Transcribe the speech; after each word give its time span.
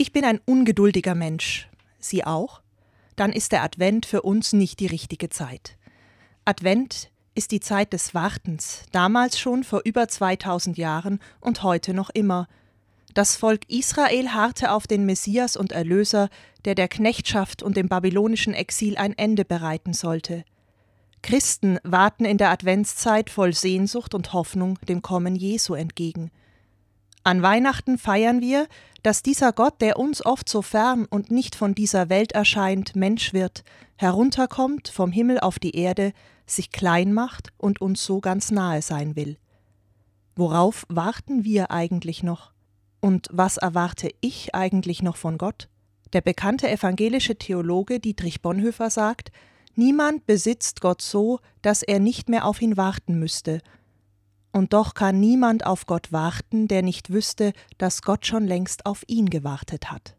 Ich 0.00 0.14
bin 0.14 0.24
ein 0.24 0.40
ungeduldiger 0.46 1.14
Mensch. 1.14 1.68
Sie 1.98 2.24
auch? 2.24 2.62
Dann 3.16 3.34
ist 3.34 3.52
der 3.52 3.62
Advent 3.62 4.06
für 4.06 4.22
uns 4.22 4.54
nicht 4.54 4.80
die 4.80 4.86
richtige 4.86 5.28
Zeit. 5.28 5.76
Advent 6.46 7.10
ist 7.34 7.50
die 7.50 7.60
Zeit 7.60 7.92
des 7.92 8.14
Wartens, 8.14 8.84
damals 8.92 9.38
schon 9.38 9.62
vor 9.62 9.82
über 9.84 10.08
2000 10.08 10.78
Jahren 10.78 11.20
und 11.38 11.62
heute 11.62 11.92
noch 11.92 12.08
immer. 12.08 12.48
Das 13.12 13.36
Volk 13.36 13.68
Israel 13.68 14.30
harrte 14.30 14.72
auf 14.72 14.86
den 14.86 15.04
Messias 15.04 15.54
und 15.54 15.70
Erlöser, 15.70 16.30
der 16.64 16.74
der 16.74 16.88
Knechtschaft 16.88 17.62
und 17.62 17.76
dem 17.76 17.90
babylonischen 17.90 18.54
Exil 18.54 18.96
ein 18.96 19.12
Ende 19.18 19.44
bereiten 19.44 19.92
sollte. 19.92 20.44
Christen 21.20 21.78
warten 21.82 22.24
in 22.24 22.38
der 22.38 22.48
Adventszeit 22.48 23.28
voll 23.28 23.52
Sehnsucht 23.52 24.14
und 24.14 24.32
Hoffnung 24.32 24.78
dem 24.88 25.02
Kommen 25.02 25.36
Jesu 25.36 25.74
entgegen. 25.74 26.30
An 27.22 27.42
Weihnachten 27.42 27.98
feiern 27.98 28.40
wir, 28.40 28.66
dass 29.02 29.22
dieser 29.22 29.52
Gott, 29.52 29.80
der 29.80 29.98
uns 29.98 30.24
oft 30.24 30.48
so 30.48 30.62
fern 30.62 31.06
und 31.08 31.30
nicht 31.30 31.54
von 31.54 31.74
dieser 31.74 32.08
Welt 32.08 32.32
erscheint, 32.32 32.96
Mensch 32.96 33.32
wird, 33.32 33.62
herunterkommt 33.96 34.88
vom 34.88 35.12
Himmel 35.12 35.40
auf 35.40 35.58
die 35.58 35.76
Erde, 35.76 36.12
sich 36.46 36.70
klein 36.70 37.12
macht 37.12 37.52
und 37.58 37.80
uns 37.80 38.04
so 38.04 38.20
ganz 38.20 38.50
nahe 38.50 38.82
sein 38.82 39.16
will. 39.16 39.36
Worauf 40.34 40.86
warten 40.88 41.44
wir 41.44 41.70
eigentlich 41.70 42.22
noch? 42.22 42.52
Und 43.00 43.28
was 43.30 43.56
erwarte 43.56 44.10
ich 44.20 44.54
eigentlich 44.54 45.02
noch 45.02 45.16
von 45.16 45.38
Gott? 45.38 45.68
Der 46.12 46.22
bekannte 46.22 46.68
evangelische 46.70 47.36
Theologe 47.36 48.00
Dietrich 48.00 48.42
Bonhoeffer 48.42 48.90
sagt, 48.90 49.30
Niemand 49.76 50.26
besitzt 50.26 50.80
Gott 50.80 51.00
so, 51.00 51.38
dass 51.62 51.82
er 51.82 52.00
nicht 52.00 52.28
mehr 52.28 52.44
auf 52.44 52.60
ihn 52.60 52.76
warten 52.76 53.18
müsste, 53.18 53.60
und 54.52 54.72
doch 54.72 54.94
kann 54.94 55.20
niemand 55.20 55.64
auf 55.66 55.86
Gott 55.86 56.12
warten, 56.12 56.68
der 56.68 56.82
nicht 56.82 57.10
wüsste, 57.10 57.52
dass 57.78 58.02
Gott 58.02 58.26
schon 58.26 58.46
längst 58.46 58.86
auf 58.86 59.04
ihn 59.06 59.30
gewartet 59.30 59.90
hat. 59.90 60.16